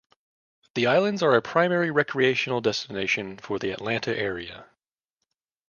[0.73, 4.65] The islands are a primary recreational destination for the Atlanta area.